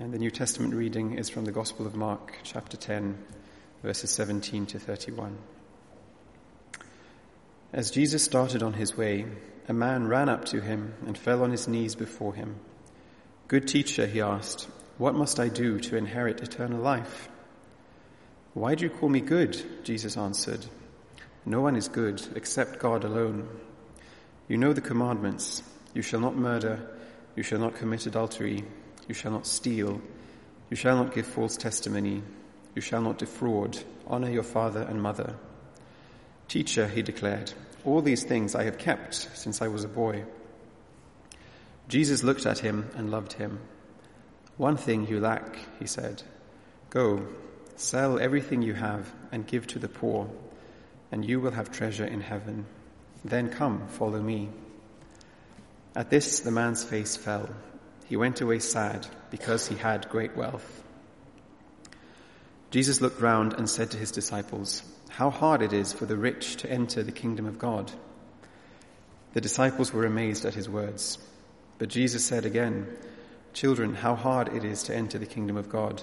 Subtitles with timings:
[0.00, 3.18] And the New Testament reading is from the Gospel of Mark, chapter 10,
[3.82, 5.36] verses 17 to 31.
[7.72, 9.26] As Jesus started on his way,
[9.66, 12.60] a man ran up to him and fell on his knees before him.
[13.48, 17.28] Good teacher, he asked, what must I do to inherit eternal life?
[18.54, 19.60] Why do you call me good?
[19.82, 20.64] Jesus answered.
[21.44, 23.48] No one is good except God alone.
[24.46, 25.60] You know the commandments.
[25.92, 26.88] You shall not murder.
[27.34, 28.64] You shall not commit adultery.
[29.08, 30.00] You shall not steal.
[30.70, 32.22] You shall not give false testimony.
[32.74, 33.78] You shall not defraud.
[34.06, 35.34] Honor your father and mother.
[36.46, 37.52] Teacher, he declared,
[37.84, 40.24] all these things I have kept since I was a boy.
[41.88, 43.60] Jesus looked at him and loved him.
[44.58, 46.22] One thing you lack, he said.
[46.90, 47.26] Go,
[47.76, 50.28] sell everything you have and give to the poor,
[51.12, 52.66] and you will have treasure in heaven.
[53.24, 54.50] Then come, follow me.
[55.94, 57.48] At this, the man's face fell
[58.08, 60.82] he went away sad because he had great wealth.
[62.70, 66.56] Jesus looked round and said to his disciples, How hard it is for the rich
[66.56, 67.92] to enter the kingdom of God.
[69.34, 71.18] The disciples were amazed at his words.
[71.76, 72.86] But Jesus said again,
[73.52, 76.02] Children, how hard it is to enter the kingdom of God.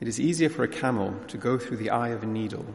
[0.00, 2.66] It is easier for a camel to go through the eye of a needle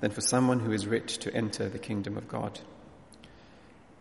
[0.00, 2.60] than for someone who is rich to enter the kingdom of God.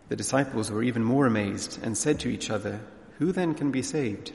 [0.09, 2.81] The disciples were even more amazed and said to each other,
[3.19, 4.31] who then can be saved?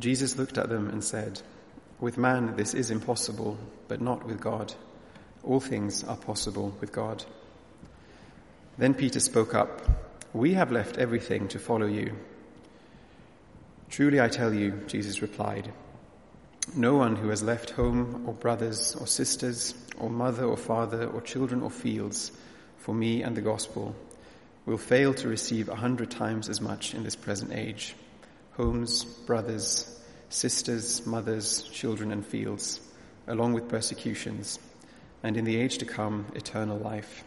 [0.00, 1.40] Jesus looked at them and said,
[2.00, 4.74] With man this is impossible, but not with God.
[5.44, 7.24] All things are possible with God.
[8.76, 9.82] Then Peter spoke up,
[10.32, 12.16] We have left everything to follow you.
[13.88, 15.72] Truly I tell you, Jesus replied,
[16.76, 21.20] no one who has left home or brothers or sisters or mother or father or
[21.20, 22.30] children or fields
[22.78, 23.94] for me and the gospel
[24.66, 27.94] will fail to receive a hundred times as much in this present age
[28.52, 32.80] homes, brothers, sisters, mothers, children, and fields,
[33.26, 34.58] along with persecutions,
[35.22, 37.24] and in the age to come, eternal life.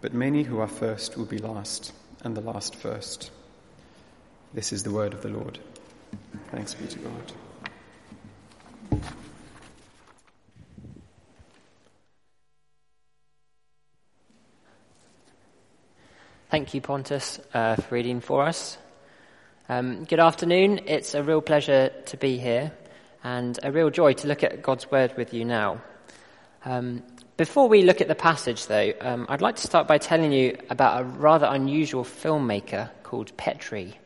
[0.00, 3.30] But many who are first will be last, and the last first.
[4.54, 5.58] This is the word of the Lord.
[6.50, 6.98] Thanks be to
[8.90, 9.12] God.
[16.48, 18.78] Thank you, Pontus, uh, for reading for us.
[19.68, 20.82] Um, good afternoon.
[20.86, 22.70] It's a real pleasure to be here
[23.24, 25.82] and a real joy to look at God's Word with you now.
[26.64, 27.02] Um,
[27.36, 30.56] before we look at the passage, though, um, I'd like to start by telling you
[30.70, 33.98] about a rather unusual filmmaker called Petri.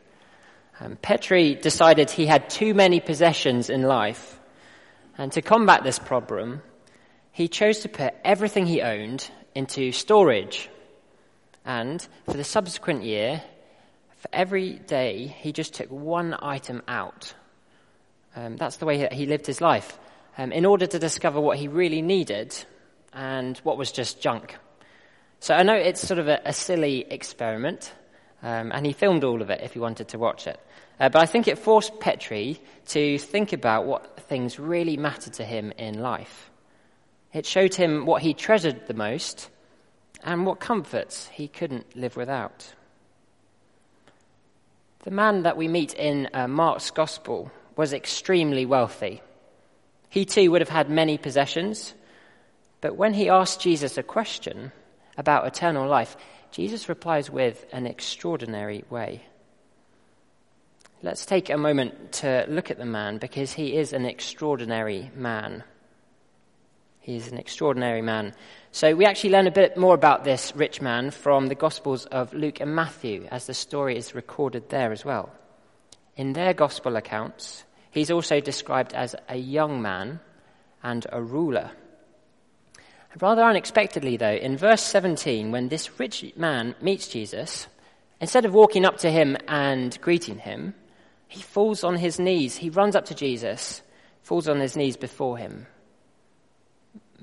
[0.79, 4.39] Um, Petri decided he had too many possessions in life,
[5.15, 6.63] and to combat this problem,
[7.31, 10.71] he chose to put everything he owned into storage
[11.65, 13.41] and for the subsequent year,
[14.17, 17.33] for every day, he just took one item out.
[18.35, 19.97] Um, that's the way that he lived his life,
[20.37, 22.55] um, in order to discover what he really needed
[23.13, 24.57] and what was just junk.
[25.39, 27.91] So I know it's sort of a, a silly experiment,
[28.43, 30.59] um, and he filmed all of it if you wanted to watch it.
[30.99, 35.43] Uh, but I think it forced Petri to think about what things really mattered to
[35.43, 36.51] him in life.
[37.33, 39.49] It showed him what he treasured the most
[40.23, 42.73] and what comforts he couldn't live without.
[45.03, 49.21] The man that we meet in uh, Mark's Gospel was extremely wealthy.
[50.09, 51.93] He too would have had many possessions,
[52.81, 54.71] but when he asked Jesus a question
[55.17, 56.17] about eternal life,
[56.51, 59.23] Jesus replies with an extraordinary way.
[61.01, 65.63] Let's take a moment to look at the man because he is an extraordinary man.
[67.01, 68.33] He is an extraordinary man.
[68.71, 72.31] So we actually learn a bit more about this rich man from the Gospels of
[72.33, 75.31] Luke and Matthew, as the story is recorded there as well.
[76.15, 80.19] In their Gospel accounts, he's also described as a young man
[80.83, 81.71] and a ruler.
[83.19, 87.65] Rather unexpectedly, though, in verse 17, when this rich man meets Jesus,
[88.21, 90.75] instead of walking up to him and greeting him,
[91.27, 92.57] he falls on his knees.
[92.57, 93.81] He runs up to Jesus,
[94.21, 95.65] falls on his knees before him.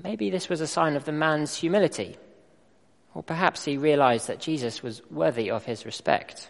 [0.03, 2.17] Maybe this was a sign of the man's humility,
[3.13, 6.49] or perhaps he realized that Jesus was worthy of his respect.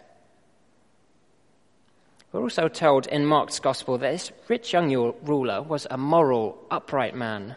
[2.32, 4.92] We're also told in Mark's Gospel that this rich young
[5.24, 7.56] ruler was a moral, upright man,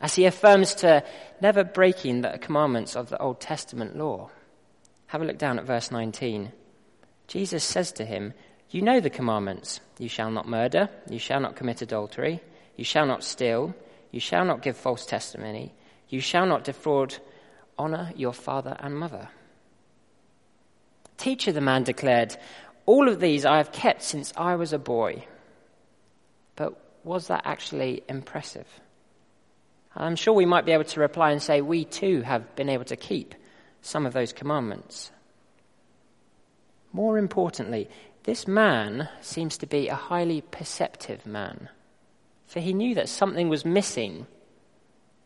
[0.00, 1.02] as he affirms to
[1.40, 4.30] never breaking the commandments of the Old Testament law.
[5.06, 6.52] Have a look down at verse 19.
[7.26, 8.34] Jesus says to him,
[8.70, 9.80] You know the commandments.
[9.98, 12.40] You shall not murder, you shall not commit adultery,
[12.76, 13.74] you shall not steal,
[14.14, 15.74] you shall not give false testimony.
[16.08, 17.16] You shall not defraud.
[17.76, 19.28] Honor your father and mother.
[21.16, 22.36] Teacher, the man declared,
[22.86, 25.26] all of these I have kept since I was a boy.
[26.54, 28.68] But was that actually impressive?
[29.96, 32.84] I'm sure we might be able to reply and say we too have been able
[32.84, 33.34] to keep
[33.82, 35.10] some of those commandments.
[36.92, 37.90] More importantly,
[38.22, 41.68] this man seems to be a highly perceptive man,
[42.46, 44.26] for he knew that something was missing.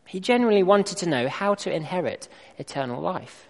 [0.05, 2.27] He genuinely wanted to know how to inherit
[2.57, 3.49] eternal life.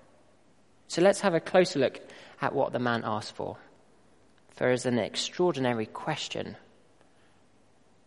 [0.88, 2.00] So let's have a closer look
[2.42, 3.58] at what the man asked for.
[4.56, 6.58] For it's an extraordinary question.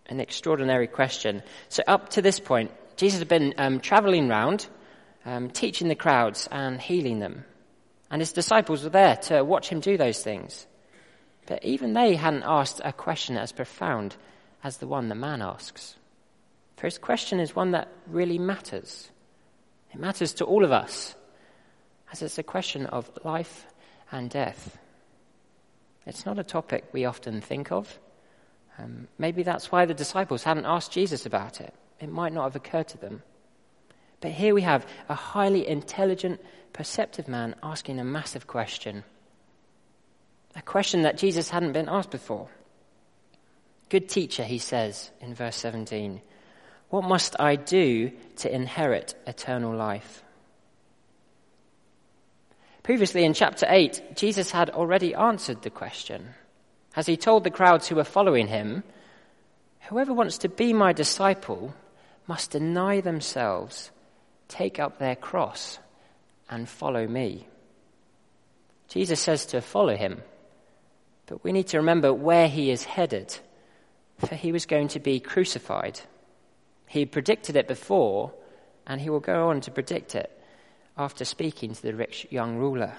[0.06, 1.42] An extraordinary question.
[1.68, 4.66] So, up to this point, Jesus had been um, traveling around,
[5.24, 7.44] um, teaching the crowds and healing them.
[8.10, 10.66] And his disciples were there to watch him do those things.
[11.46, 14.16] But even they hadn't asked a question as profound
[14.62, 15.96] as the one the man asks.
[16.76, 19.10] For his question is one that really matters.
[19.92, 21.14] It matters to all of us,
[22.12, 23.66] as it's a question of life
[24.10, 24.78] and death.
[26.06, 27.98] It's not a topic we often think of.
[28.78, 31.74] Um, maybe that's why the disciples hadn't asked Jesus about it.
[32.00, 33.22] It might not have occurred to them.
[34.20, 36.40] But here we have a highly intelligent,
[36.72, 39.04] perceptive man asking a massive question.
[40.56, 42.48] A question that Jesus hadn't been asked before.
[43.92, 46.22] Good teacher, he says in verse 17,
[46.88, 50.22] what must I do to inherit eternal life?
[52.82, 56.30] Previously in chapter 8, Jesus had already answered the question.
[56.96, 58.82] As he told the crowds who were following him,
[59.90, 61.74] Whoever wants to be my disciple
[62.26, 63.90] must deny themselves
[64.48, 65.78] take up their cross
[66.48, 67.46] and follow me.
[68.88, 70.22] Jesus says to follow him,
[71.26, 73.38] but we need to remember where he is headed,
[74.18, 76.00] for he was going to be crucified.
[76.86, 78.32] He predicted it before,
[78.86, 80.30] and he will go on to predict it
[80.96, 82.94] after speaking to the rich young ruler.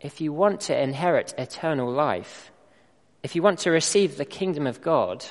[0.00, 2.50] If you want to inherit eternal life,
[3.22, 5.24] if you want to receive the kingdom of God,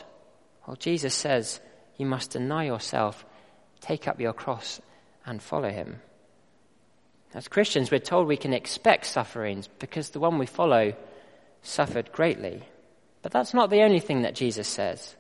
[0.65, 1.59] well, Jesus says
[1.97, 3.25] you must deny yourself
[3.81, 4.79] take up your cross
[5.25, 6.01] and follow him.
[7.33, 10.93] As Christians, we're told we can expect sufferings because the one we follow
[11.61, 12.63] suffered greatly.
[13.21, 15.15] But that's not the only thing that Jesus says.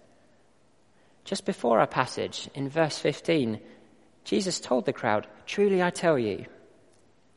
[1.23, 3.59] Just before our passage, in verse 15,
[4.23, 6.45] Jesus told the crowd, Truly I tell you,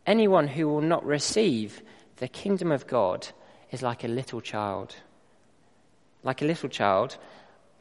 [0.06, 1.82] anyone who will not receive
[2.16, 3.28] the kingdom of God
[3.70, 4.96] is like a little child.
[6.22, 7.18] Like a little child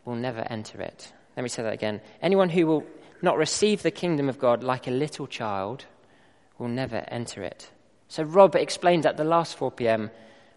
[0.03, 1.13] will never enter it.
[1.37, 2.01] Let me say that again.
[2.21, 2.83] Anyone who will
[3.21, 5.85] not receive the kingdom of God like a little child
[6.57, 7.69] will never enter it.
[8.09, 10.11] So Rob explained at the last 4 p.m.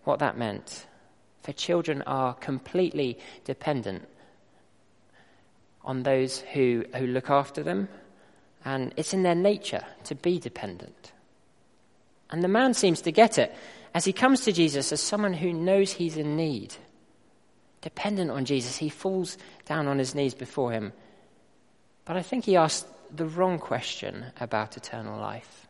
[0.05, 0.87] what that meant.
[1.43, 4.06] For children are completely dependent
[5.85, 7.88] on those who, who look after them,
[8.65, 11.12] and it's in their nature to be dependent.
[12.31, 13.55] And the man seems to get it
[13.94, 16.75] as he comes to Jesus as someone who knows he's in need.
[17.83, 20.93] Dependent on Jesus, he falls down on his knees before him
[22.06, 25.67] but I think he asked the wrong question about eternal life.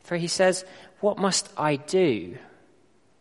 [0.00, 0.64] For he says,
[1.00, 2.38] What must I do?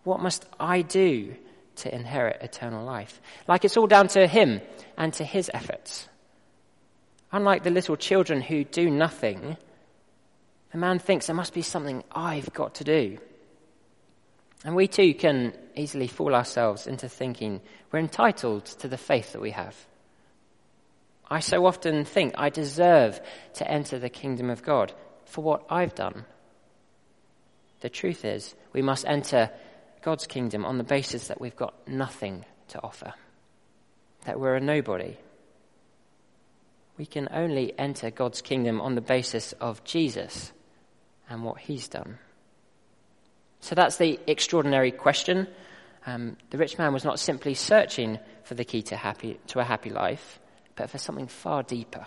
[0.04, 1.36] What must I do
[1.78, 3.22] to inherit eternal life?
[3.48, 4.62] Like it's all down to him
[4.98, 6.08] and to his efforts.
[7.32, 9.58] Unlike the little children who do nothing,
[10.72, 13.18] the man thinks there must be something I've got to do.
[14.64, 17.62] And we too can easily fool ourselves into thinking
[17.92, 19.76] we're entitled to the faith that we have.
[21.30, 23.20] I so often think I deserve
[23.56, 24.94] to enter the kingdom of God
[25.26, 26.26] for what I've done.
[27.82, 29.50] The truth is, we must enter
[30.04, 33.14] God's kingdom on the basis that we've got nothing to offer,
[34.26, 35.18] that we're a nobody.
[36.98, 40.52] We can only enter God's kingdom on the basis of Jesus
[41.30, 42.20] and what he's done.
[43.62, 45.48] So that's the extraordinary question.
[46.06, 49.64] Um, the rich man was not simply searching for the key to, happy, to a
[49.64, 50.40] happy life
[50.76, 52.06] but for something far deeper.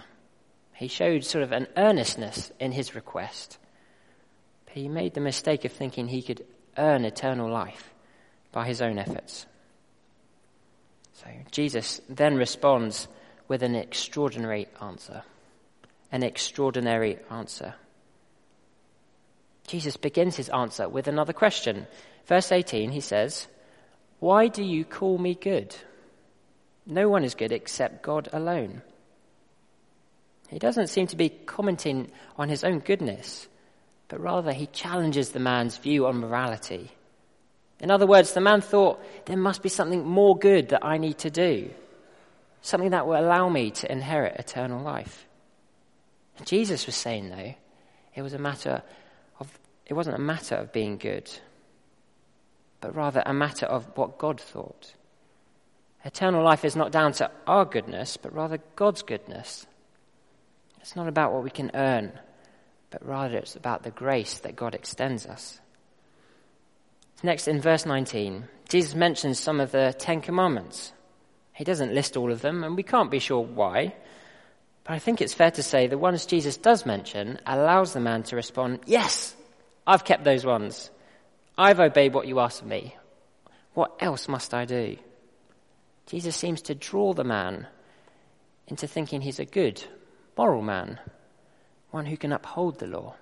[0.74, 3.58] He showed sort of an earnestness in his request.
[4.66, 6.44] But he made the mistake of thinking he could
[6.78, 7.92] earn eternal life
[8.52, 9.46] by his own efforts.
[11.14, 13.08] So Jesus then responds
[13.48, 15.22] with an extraordinary answer.
[16.12, 17.74] An extraordinary answer.
[19.66, 21.86] Jesus begins his answer with another question.
[22.26, 23.48] Verse 18, he says,
[24.20, 25.74] Why do you call me good?
[26.86, 28.82] No one is good except God alone.
[30.48, 33.48] He doesn't seem to be commenting on his own goodness,
[34.08, 36.90] but rather he challenges the man's view on morality.
[37.80, 41.18] In other words, the man thought there must be something more good that I need
[41.18, 41.70] to do,
[42.62, 45.26] something that will allow me to inherit eternal life.
[46.44, 47.54] Jesus was saying, though,
[48.14, 48.82] it was a matter
[49.40, 51.30] of, it wasn't a matter of being good,
[52.80, 54.94] but rather a matter of what God thought.
[56.04, 59.66] Eternal life is not down to our goodness, but rather God's goodness.
[60.80, 62.12] It's not about what we can earn,
[62.90, 65.60] but rather it's about the grace that God extends us.
[67.22, 70.92] Next, in verse 19, Jesus mentions some of the Ten Commandments.
[71.52, 73.94] He doesn't list all of them, and we can't be sure why.
[74.84, 78.22] But I think it's fair to say the ones Jesus does mention allows the man
[78.24, 79.34] to respond, Yes,
[79.86, 80.90] I've kept those ones.
[81.56, 82.94] I've obeyed what you asked of me.
[83.72, 84.96] What else must I do?
[86.06, 87.66] Jesus seems to draw the man
[88.68, 89.82] into thinking he's a good,
[90.36, 91.00] moral man,
[91.96, 93.14] one who can uphold the law.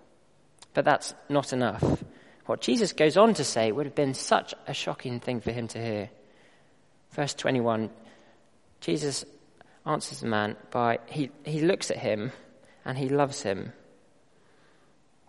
[0.75, 2.03] But that's not enough.
[2.47, 5.69] What Jesus goes on to say would have been such a shocking thing for him
[5.69, 6.11] to hear.
[7.13, 7.89] Verse 21
[8.81, 9.25] Jesus
[9.87, 12.33] answers the man by, he, he looks at him
[12.85, 13.73] and he loves him.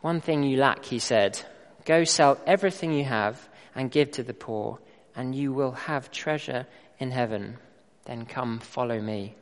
[0.01, 1.39] One thing you lack, he said.
[1.85, 4.79] Go sell everything you have and give to the poor,
[5.15, 6.65] and you will have treasure
[6.99, 7.57] in heaven.
[8.05, 9.35] Then come, follow me.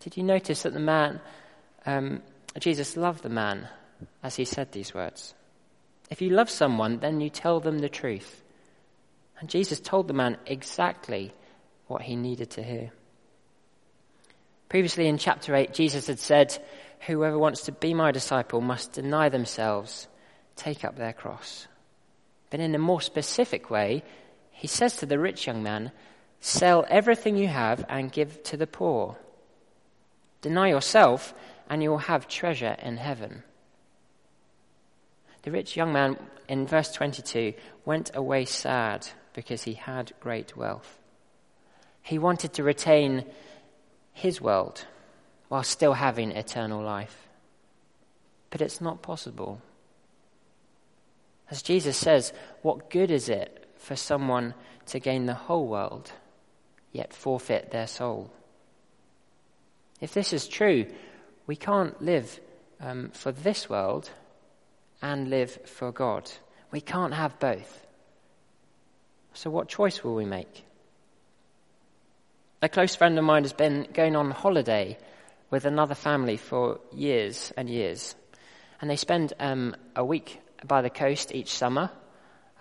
[0.00, 1.20] Did you notice that the man,
[1.88, 2.22] um,
[2.58, 3.66] Jesus loved the man
[4.22, 5.34] as he said these words?
[6.10, 8.42] If you love someone, then you tell them the truth.
[9.40, 11.32] And Jesus told the man exactly
[11.86, 12.90] what he needed to hear.
[14.68, 16.58] Previously in chapter 8, Jesus had said,
[17.06, 20.08] Whoever wants to be my disciple must deny themselves,
[20.56, 21.68] take up their cross.
[22.50, 24.02] But in a more specific way,
[24.50, 25.92] he says to the rich young man,
[26.40, 29.16] Sell everything you have and give to the poor.
[30.42, 31.34] Deny yourself,
[31.68, 33.42] and you will have treasure in heaven.
[35.42, 36.16] The rich young man
[36.48, 40.98] in verse 22 went away sad because he had great wealth.
[42.02, 43.24] He wanted to retain
[44.12, 44.84] his world
[45.48, 47.28] while still having eternal life.
[48.50, 49.60] But it's not possible.
[51.50, 52.32] As Jesus says,
[52.62, 54.54] what good is it for someone
[54.86, 56.12] to gain the whole world,
[56.92, 58.30] yet forfeit their soul?
[60.00, 60.86] If this is true,
[61.48, 62.38] we can't live
[62.78, 64.08] um, for this world
[65.02, 66.30] and live for God.
[66.70, 67.86] We can't have both.
[69.32, 70.64] So, what choice will we make?
[72.60, 74.98] A close friend of mine has been going on holiday
[75.50, 78.14] with another family for years and years.
[78.80, 81.90] And they spend um, a week by the coast each summer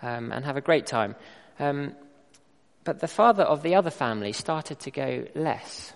[0.02, 1.16] um, and have a great time.
[1.60, 1.94] Um,
[2.86, 5.92] but the father of the other family started to go less.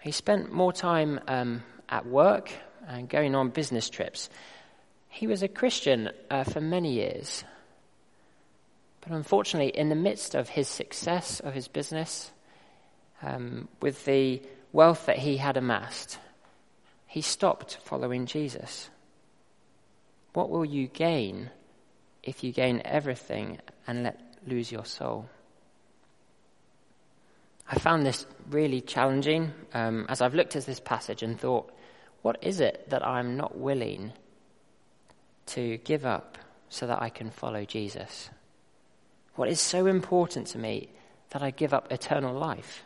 [0.00, 2.50] He spent more time um, at work
[2.88, 4.30] and going on business trips.
[5.08, 7.44] He was a Christian uh, for many years.
[9.00, 12.30] But unfortunately, in the midst of his success of his business,
[13.22, 14.42] um, with the
[14.72, 16.18] wealth that he had amassed,
[17.06, 18.88] he stopped following Jesus.
[20.32, 21.50] What will you gain
[22.22, 25.28] if you gain everything and let lose your soul?
[27.72, 31.70] I found this really challenging um, as I've looked at this passage and thought,
[32.22, 34.12] what is it that I'm not willing
[35.46, 36.36] to give up
[36.68, 38.28] so that I can follow Jesus?
[39.36, 40.88] What is so important to me
[41.30, 42.82] that I give up eternal life?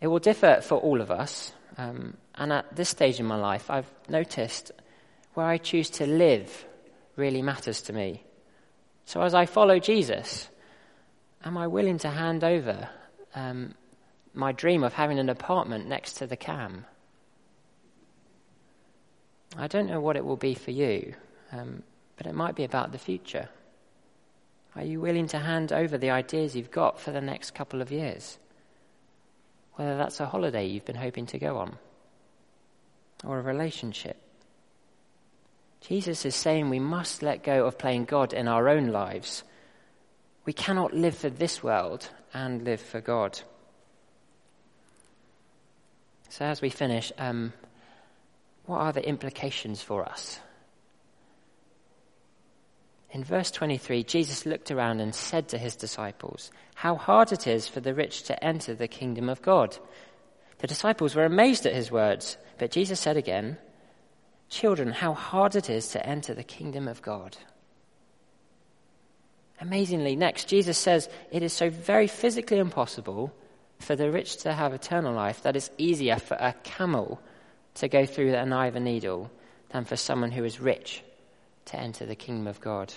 [0.00, 1.52] It will differ for all of us.
[1.78, 4.72] Um, and at this stage in my life, I've noticed
[5.34, 6.64] where I choose to live
[7.14, 8.24] really matters to me.
[9.04, 10.48] So as I follow Jesus,
[11.44, 12.88] am I willing to hand over
[13.34, 13.74] um,
[14.32, 16.84] my dream of having an apartment next to the cam?
[19.56, 21.14] I don't know what it will be for you,
[21.52, 21.82] um,
[22.16, 23.48] but it might be about the future.
[24.74, 27.92] Are you willing to hand over the ideas you've got for the next couple of
[27.92, 28.38] years?
[29.76, 31.76] whether that's a holiday you've been hoping to go on
[33.24, 34.16] or a relationship.
[35.80, 39.42] Jesus is saying we must let go of playing God in our own lives.
[40.44, 43.40] We cannot live for this world and live for God.
[46.28, 47.52] So, as we finish, um,
[48.66, 50.40] what are the implications for us?
[53.10, 57.68] In verse 23, Jesus looked around and said to his disciples, How hard it is
[57.68, 59.78] for the rich to enter the kingdom of God.
[60.58, 63.58] The disciples were amazed at his words, but Jesus said again,
[64.48, 67.36] Children, how hard it is to enter the kingdom of God.
[69.64, 73.32] Amazingly, next, Jesus says it is so very physically impossible
[73.78, 77.18] for the rich to have eternal life that it's easier for a camel
[77.76, 79.30] to go through an eye of a needle
[79.70, 81.02] than for someone who is rich
[81.64, 82.92] to enter the kingdom of God.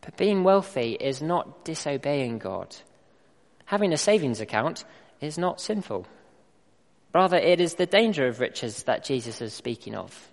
[0.00, 2.74] But being wealthy is not disobeying God.
[3.66, 4.84] Having a savings account
[5.20, 6.06] is not sinful.
[7.14, 10.30] Rather, it is the danger of riches that Jesus is speaking of.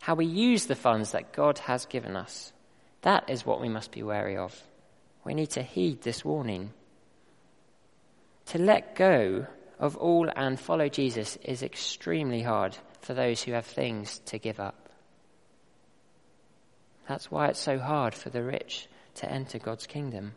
[0.00, 2.52] How we use the funds that God has given us.
[3.02, 4.62] That is what we must be wary of.
[5.24, 6.72] We need to heed this warning.
[8.46, 9.46] To let go
[9.78, 14.60] of all and follow Jesus is extremely hard for those who have things to give
[14.60, 14.88] up.
[17.08, 20.32] That's why it's so hard for the rich to enter God's kingdom.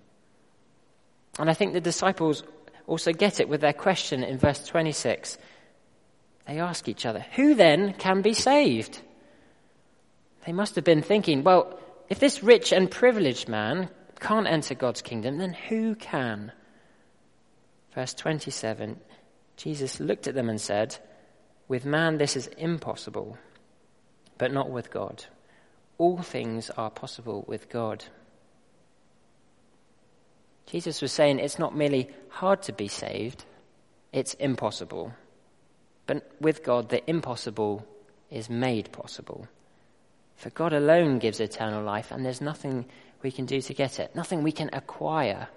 [1.37, 2.43] And I think the disciples
[2.87, 5.37] also get it with their question in verse 26.
[6.47, 8.99] They ask each other, Who then can be saved?
[10.45, 11.79] They must have been thinking, well,
[12.09, 16.51] if this rich and privileged man can't enter God's kingdom, then who can?
[17.93, 18.99] Verse 27
[19.55, 20.97] Jesus looked at them and said,
[21.67, 23.37] With man this is impossible,
[24.37, 25.25] but not with God.
[25.97, 28.03] All things are possible with God.
[30.65, 33.45] Jesus was saying it's not merely hard to be saved,
[34.11, 35.13] it's impossible.
[36.05, 37.85] But with God, the impossible
[38.29, 39.47] is made possible.
[40.43, 42.85] For God alone gives eternal life, and there's nothing
[43.21, 45.47] we can do to get it, nothing we can acquire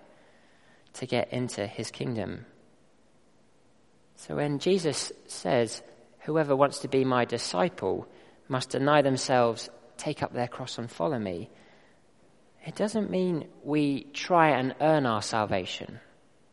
[0.93, 2.47] to get into his kingdom.
[4.14, 5.83] So when Jesus says,
[6.21, 8.07] Whoever wants to be my disciple
[8.47, 11.50] must deny themselves, take up their cross, and follow me,
[12.64, 15.99] it doesn't mean we try and earn our salvation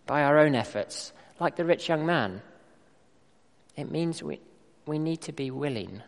[0.07, 2.41] by our own efforts, like the rich young man.
[3.75, 4.39] It means we,
[4.87, 6.01] we need to be willing,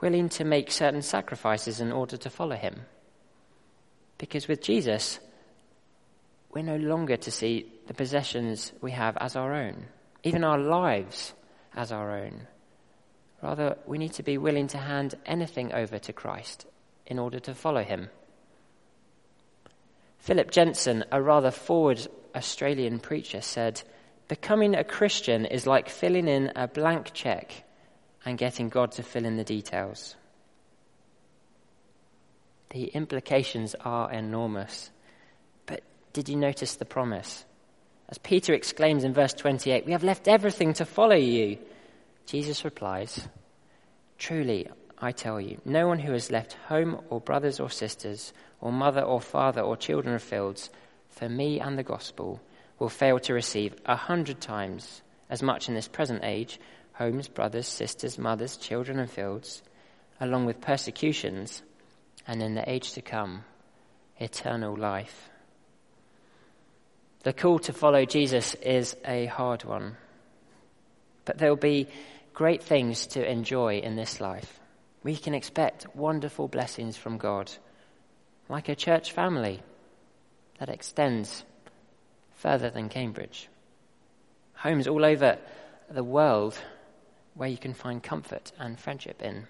[0.00, 2.82] willing to make certain sacrifices in order to follow him.
[4.18, 5.18] Because with Jesus,
[6.52, 9.86] we're no longer to see the possessions we have as our own,
[10.22, 11.32] even our lives
[11.74, 12.46] as our own.
[13.42, 16.66] Rather, we need to be willing to hand anything over to Christ
[17.06, 18.10] in order to follow him.
[20.18, 23.82] Philip Jensen, a rather forward Australian preacher, said,
[24.28, 27.64] Becoming a Christian is like filling in a blank check
[28.24, 30.16] and getting God to fill in the details.
[32.70, 34.90] The implications are enormous.
[35.66, 37.44] But did you notice the promise?
[38.08, 41.58] As Peter exclaims in verse 28, We have left everything to follow you.
[42.26, 43.28] Jesus replies,
[44.18, 44.68] Truly,
[44.98, 49.00] I tell you, no one who has left home or brothers or sisters or mother
[49.00, 50.70] or father or children or fields
[51.08, 52.40] for me and the gospel
[52.78, 56.60] will fail to receive a hundred times as much in this present age
[57.00, 59.62] homes, brothers, sisters, mothers, children, and fields,
[60.20, 61.62] along with persecutions,
[62.28, 63.42] and in the age to come,
[64.18, 65.30] eternal life.
[67.24, 69.96] The call to follow Jesus is a hard one,
[71.24, 71.88] but there will be
[72.34, 74.60] great things to enjoy in this life
[75.02, 77.50] we can expect wonderful blessings from God,
[78.48, 79.62] like a church family
[80.58, 81.44] that extends
[82.34, 83.48] further than Cambridge.
[84.54, 85.38] Homes all over
[85.90, 86.58] the world
[87.40, 89.48] where you can find comfort and friendship in.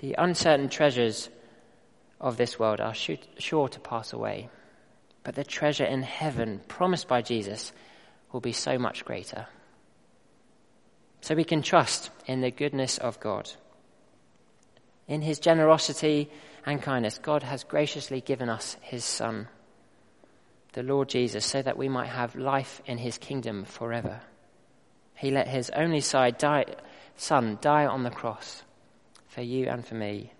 [0.00, 1.30] The uncertain treasures
[2.20, 4.50] of this world are sure to pass away,
[5.24, 7.72] but the treasure in heaven promised by Jesus
[8.32, 9.46] will be so much greater.
[11.22, 13.50] So we can trust in the goodness of God.
[15.08, 16.28] In his generosity
[16.66, 19.48] and kindness, God has graciously given us his Son,
[20.74, 24.20] the Lord Jesus, so that we might have life in his kingdom forever.
[25.20, 26.66] He let his only son die
[27.86, 28.62] on the cross
[29.28, 30.32] for you and for me,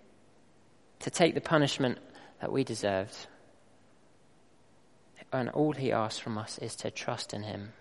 [1.01, 1.99] to take the punishment
[2.39, 3.15] that we deserved.
[5.31, 7.73] And all he asks from us is to trust in him.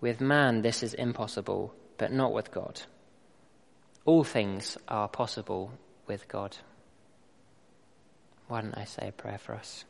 [0.00, 2.80] With man, this is impossible, but not with God.
[4.06, 5.70] All things are possible
[6.06, 6.56] with God.
[8.48, 9.84] Why don't I say a prayer for us?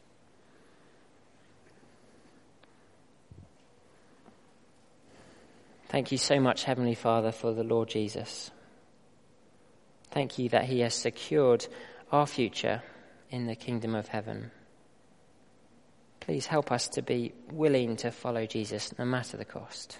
[5.91, 8.53] Thank you so much, Heavenly Father, for the Lord Jesus.
[10.13, 11.67] Thank you that He has secured
[12.13, 12.81] our future
[13.29, 14.53] in the kingdom of heaven.
[16.21, 19.99] Please help us to be willing to follow Jesus no matter the cost.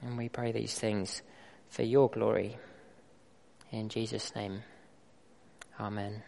[0.00, 1.20] And we pray these things
[1.68, 2.56] for your glory.
[3.70, 4.62] In Jesus' name,
[5.78, 6.22] Amen.